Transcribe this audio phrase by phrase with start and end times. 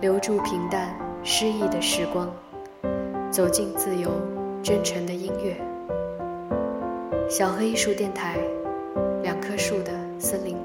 [0.00, 2.28] 留住平淡诗意的时光，
[3.30, 4.10] 走进自由
[4.62, 5.56] 真诚的音乐。
[7.28, 8.36] 小黑艺术电台，
[9.22, 10.60] 两棵树的森林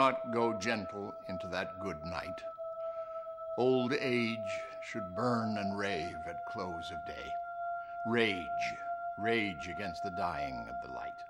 [0.00, 2.40] not go gentle into that good night.
[3.58, 4.38] Old age
[4.82, 7.28] should burn and rave at close of day.
[8.06, 8.46] Rage
[9.18, 11.20] rage against the dying of the light.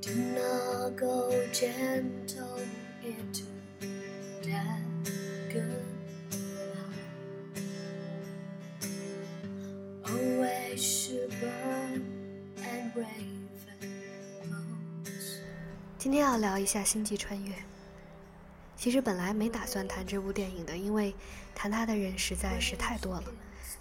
[0.00, 2.58] Do not go gentle
[3.04, 3.53] into
[16.04, 17.50] 今天要聊一下《星际穿越》。
[18.76, 21.14] 其实本来没打算谈这部电影的，因为
[21.54, 23.24] 谈它的人实在是太多了。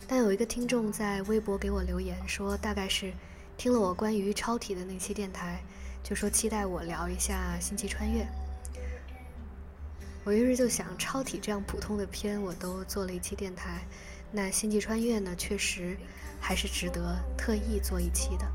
[0.08, 3.12] 但有一个听众在微博给我留言说，大概是
[3.58, 5.62] 听了我关于超体的那期电台，
[6.02, 8.22] 就说期待我聊一下《星际穿越》。
[10.24, 13.86] 我于是就想，超体这样普通的片我都做了一期电台，
[14.32, 15.98] 那《星际穿越》呢，确实
[16.40, 18.50] 还是值得特意做一期的。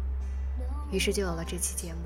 [0.90, 2.00] 于是就有了这期节目。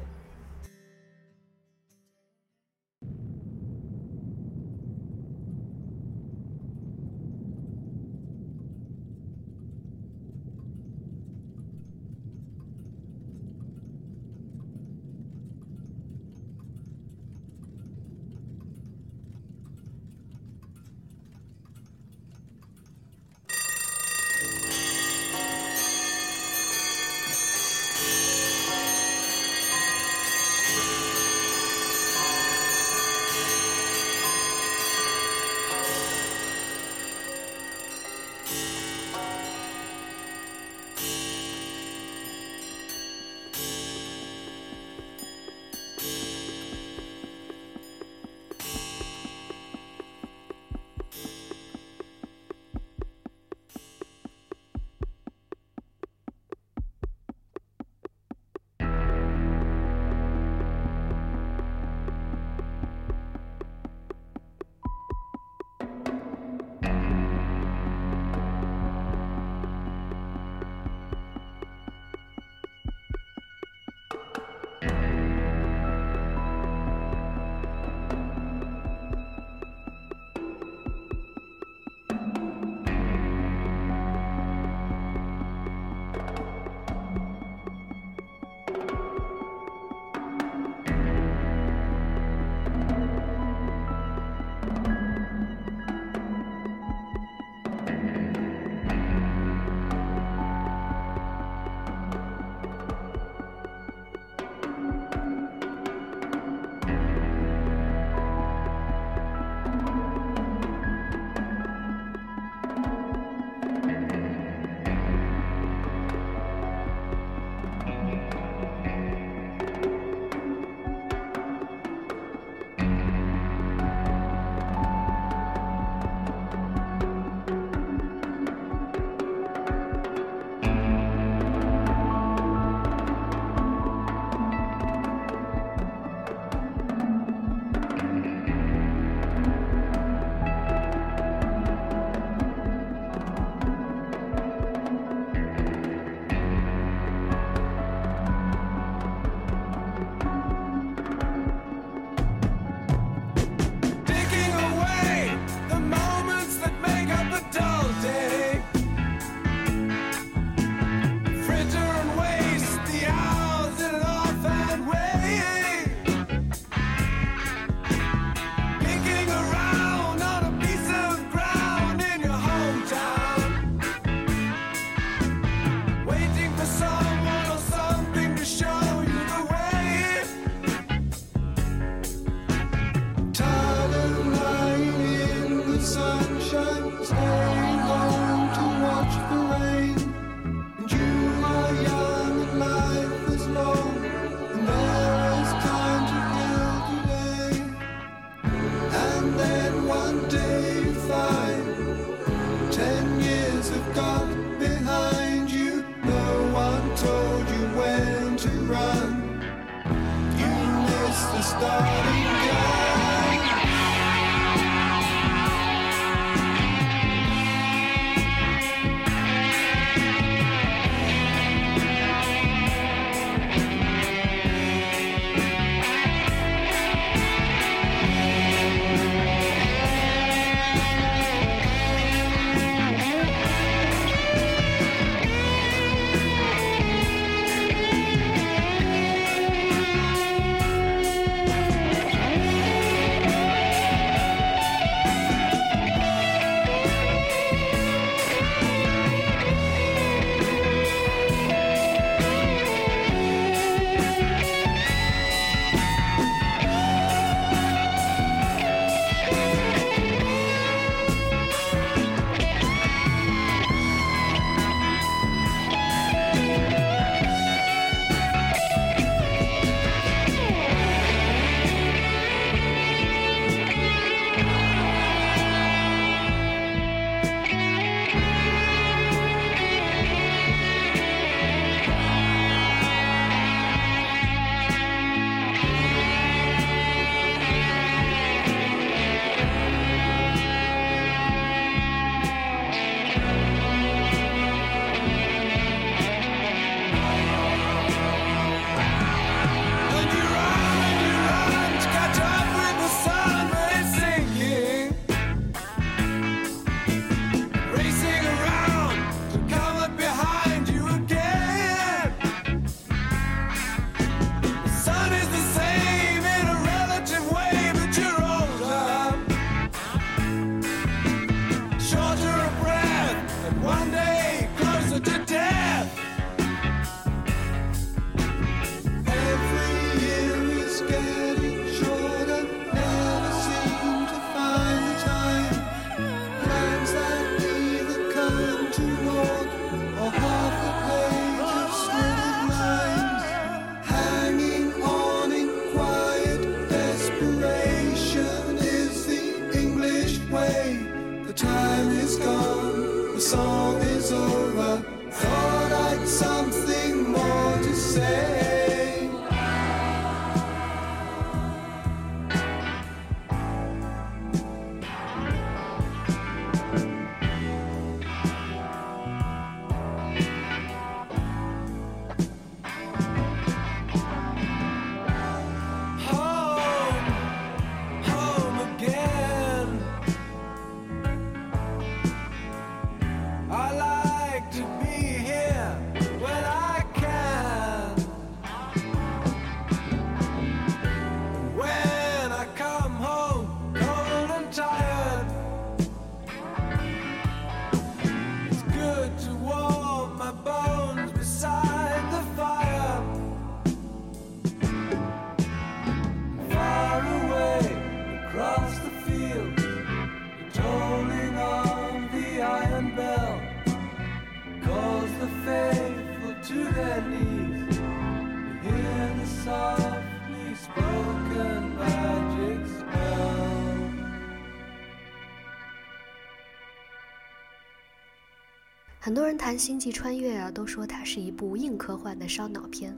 [429.13, 432.97] 很多人谈《星际穿越》啊，都说它是一部硬科幻的烧脑片，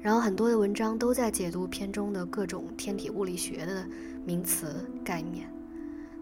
[0.00, 3.86] 然后很多的文章都在解读片中的各种天体物理学的
[4.24, 5.46] 名词概念。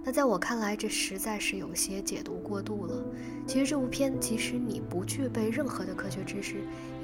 [0.03, 3.01] 那在我看来，这实在是有些解读过度了。
[3.47, 6.57] 其实这部片，即使你不具备任何的科学知识，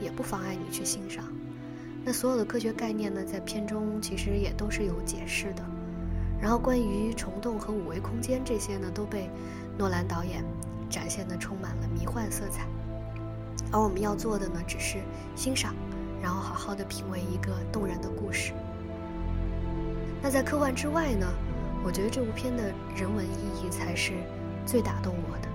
[0.03, 1.33] 也不妨碍你去欣赏。
[2.05, 5.65] 那所有的科学概念呢，在片中其实也都是有解释的。
[6.43, 9.31] 然后关于虫洞和五维空间这些呢，都被
[9.79, 10.43] 诺兰导演
[10.89, 12.67] 展现的充满了迷幻色彩。
[13.71, 14.99] 而我们要做的呢，只是
[15.37, 15.75] 欣赏，
[16.23, 18.53] 然后好好的品味一个动人的故事。
[20.23, 21.27] 那在科幻之外呢，
[21.85, 24.13] 我觉得这部片的人文意义才是
[24.65, 25.48] 最打动我的。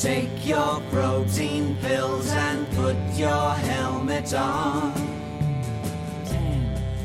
[0.00, 4.94] Take your protein pills and put your helmet on.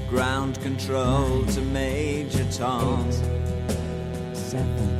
[0.07, 3.11] Ground control to Major Tom.
[4.31, 4.97] Seven,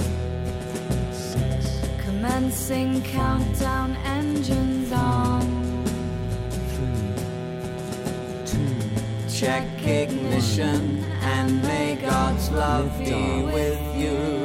[1.14, 5.86] six, Commencing countdown engines on.
[9.34, 14.45] Check ignition and may God's love be with you.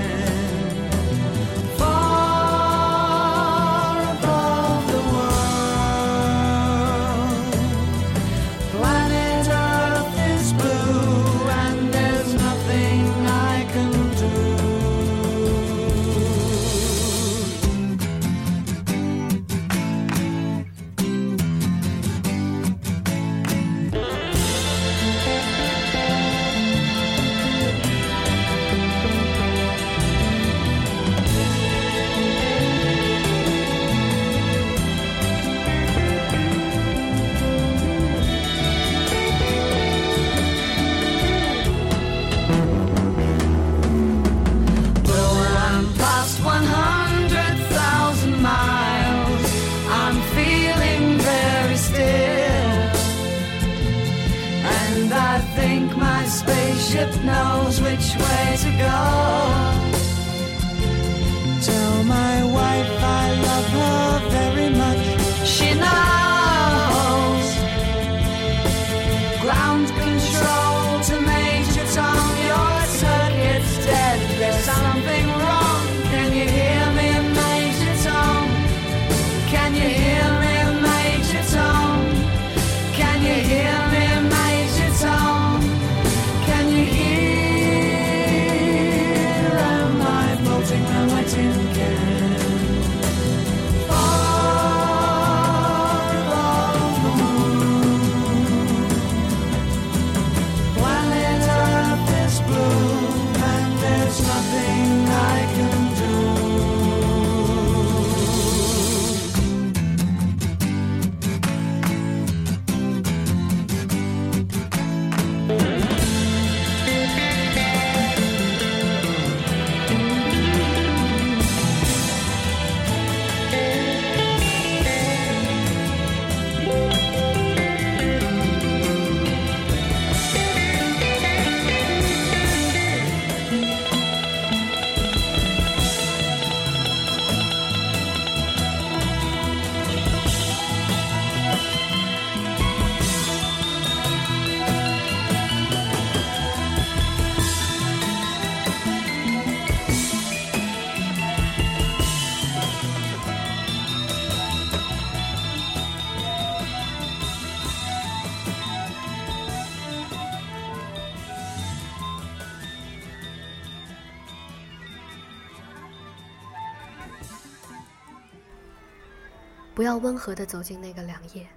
[170.01, 171.47] 温和地走进那个凉夜，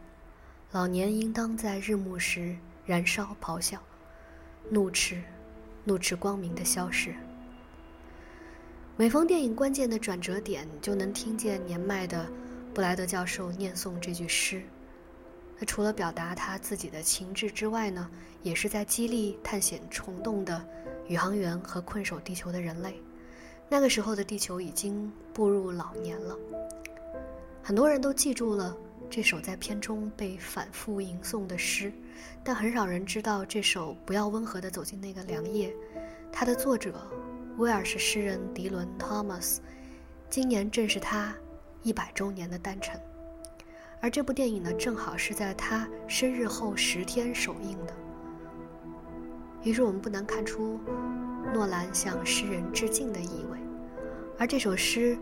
[0.73, 3.79] 老年应当在日暮时燃烧咆哮，
[4.69, 5.23] 怒斥，
[5.85, 7.15] 怒斥光明的消逝。
[8.97, 12.29] 每逢电影关键的转折点，就能听见年迈的
[12.75, 14.63] 布莱德教授念诵这句诗。
[15.59, 18.11] 他除了表达他自己的情志之外呢，
[18.43, 20.65] 也是在激励探险虫洞的
[21.09, 23.01] 宇航员和困守地球的人类。
[23.69, 26.37] 那个时候的地球已经步入老年了。
[27.67, 28.77] 很多人都记住了
[29.09, 31.91] 这首在片中被反复吟诵的诗，
[32.45, 35.71] 但很少人知道这首《不要温和地走进那个凉夜》，
[36.31, 37.11] 它的作者
[37.57, 39.63] 威尔士诗人迪伦·托马斯，
[40.29, 41.35] 今年正是他
[41.83, 43.01] 一百周年的诞辰，
[43.99, 47.95] 而这部电影呢，正好是在他生日后十天首映的。
[49.63, 50.79] 于是我们不难看出
[51.55, 53.59] 诺兰向诗人致敬的意味，
[54.39, 55.17] 而这首诗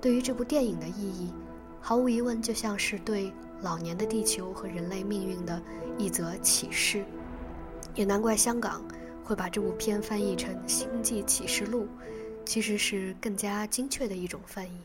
[0.00, 1.32] 对于这部电影的意义。
[1.80, 3.32] 毫无疑问，就像是对
[3.62, 5.62] 老年的地球和人类命运的
[5.96, 7.04] 一则启示，
[7.94, 8.84] 也难怪香港
[9.24, 11.84] 会把这部片翻译成《星际启示录》，
[12.44, 14.80] 其实是更加精确的一种翻译。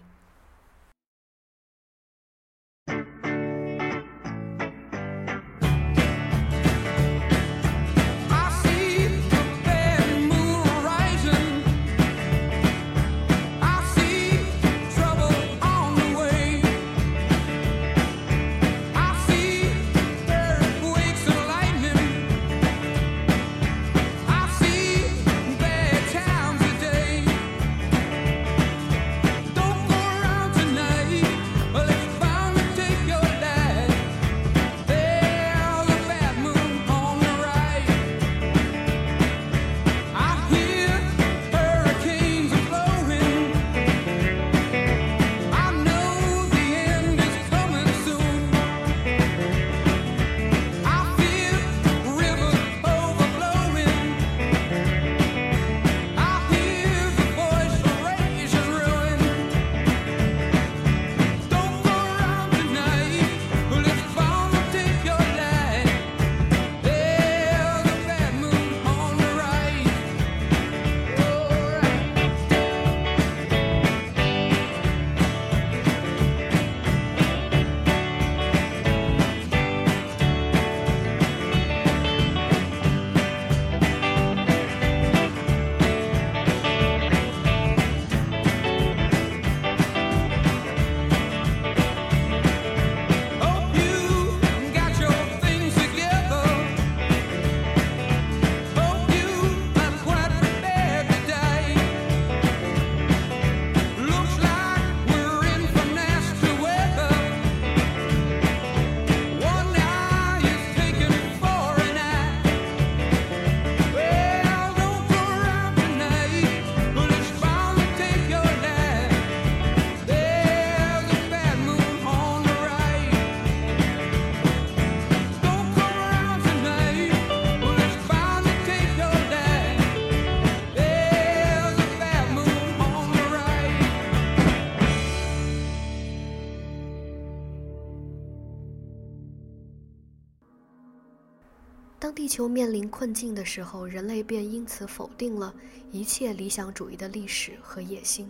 [142.34, 145.54] 球面临困境的时候，人类便因此否定了
[145.92, 148.28] 一切理想主义的历史和野心，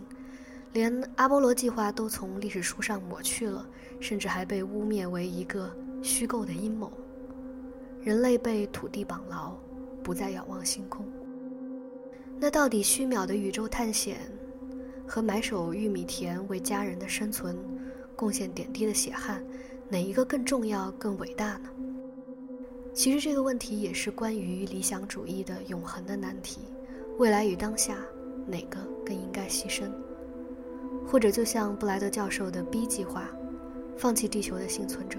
[0.74, 3.66] 连阿波罗计划都从历史书上抹去了，
[4.00, 6.92] 甚至还被污蔑为一个虚构的阴谋。
[8.02, 9.56] 人类被土地绑牢，
[10.02, 11.10] 不再仰望星空。
[12.38, 14.18] 那到底虚渺的宇宙探险
[15.08, 17.56] 和埋首玉米田为家人的生存
[18.14, 19.42] 贡献点滴的血汗，
[19.88, 21.70] 哪一个更重要、更伟大呢？
[22.94, 26.60] 其实这个问题也是关于理想主义的永恒的难题：
[27.18, 27.98] 未来与当下，
[28.46, 29.90] 哪个更应该牺牲？
[31.04, 33.28] 或者就像布莱德教授的 B 计划，
[33.96, 35.18] 放弃地球的幸存者，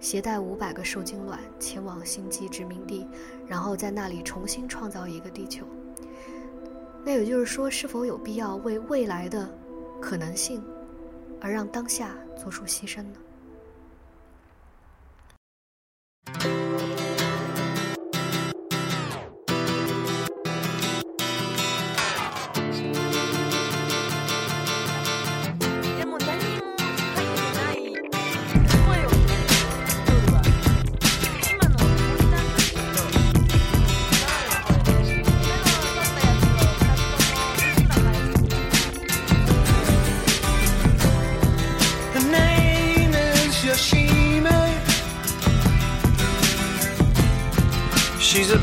[0.00, 3.06] 携带五百个受精卵前往星际殖民地，
[3.46, 5.64] 然后在那里重新创造一个地球。
[7.04, 9.48] 那也就是说，是否有必要为未来的
[10.00, 10.60] 可能性
[11.40, 13.18] 而让当下做出牺牲呢？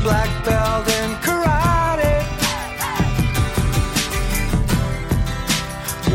[0.02, 2.16] Black belt in karate.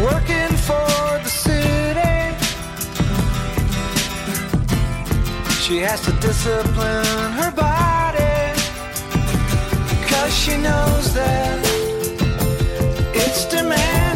[0.03, 2.15] Working for the city.
[5.63, 8.37] She has to discipline her body.
[10.09, 11.59] Cause she knows that
[13.13, 14.10] it's demanding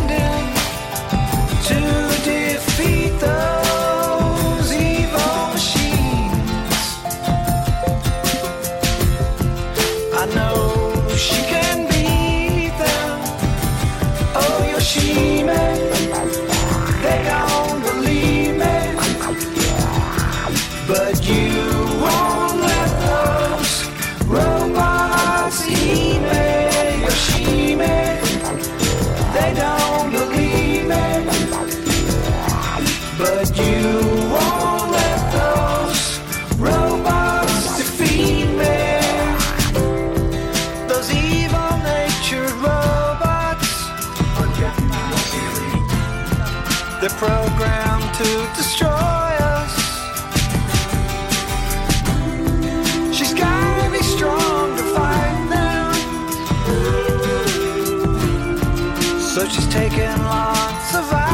[59.75, 61.24] taken lots of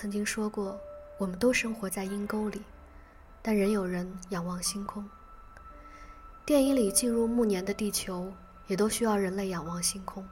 [0.00, 0.80] 曾经说过
[1.20, 2.62] ：“我们都生活在阴沟里，
[3.42, 5.06] 但仍有人仰望星空。”
[6.46, 8.32] 电影里进入暮年的地球，
[8.66, 10.26] 也都需要人类仰望星空。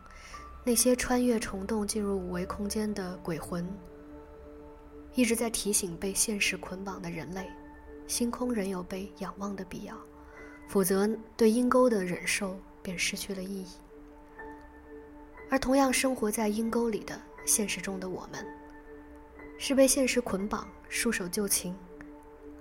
[0.64, 3.68] 那些穿越虫洞进入五维空间的鬼魂，
[5.12, 7.46] 一直在提醒被现实捆绑的人类：
[8.06, 9.94] 星空仍有被仰望的必要，
[10.66, 13.68] 否则对阴沟的忍受便失去了意义。
[15.50, 18.46] 而同样生活在阴沟里的现实中的我们，
[19.58, 21.76] 是被现实捆绑、束手就擒，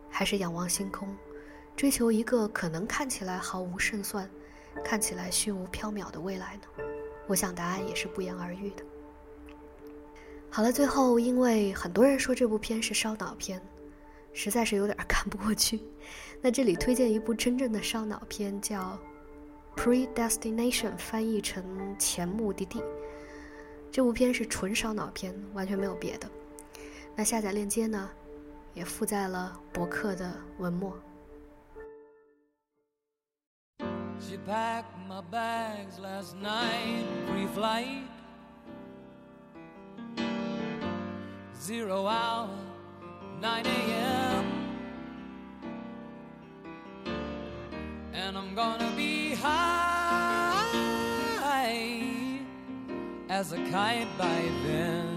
[0.10, 1.16] 还是仰望星空，
[1.76, 4.28] 追求一个可能看起来毫无胜算、
[4.84, 6.84] 看起来虚无缥缈的未来呢？
[7.28, 8.84] 我想答案也是不言而喻的。
[10.50, 13.62] 好了，最后因为很多人说这部片是烧脑片，
[14.34, 15.80] 实在是有点看不过去，
[16.42, 18.98] 那这里推荐一部真正的烧脑片，叫
[19.80, 21.64] 《Predestination》，翻译成
[21.98, 22.80] 《前目的地》。
[23.92, 26.28] 这部片是纯烧脑片，完全没有别的。
[27.20, 28.08] 那下载链接呢，
[28.76, 30.96] 也附在了博客的文末。
[34.20, 38.04] She packed my bags last night, pre flight.
[41.60, 42.50] Zero hour,
[43.42, 44.46] 9 a.m.
[48.14, 50.62] And I'm gonna be high
[53.28, 55.17] as a kite by then.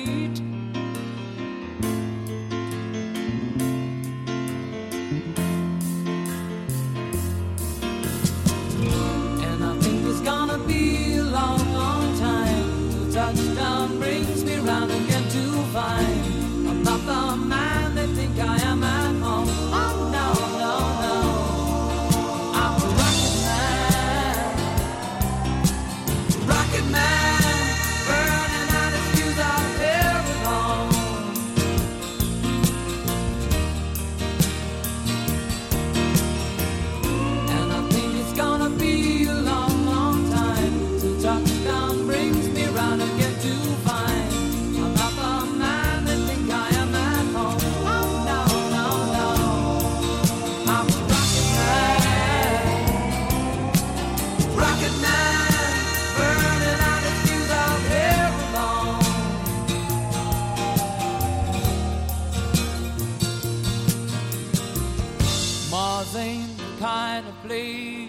[13.35, 17.60] Touchdown brings me round again to find I'm not the man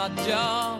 [0.00, 0.79] my job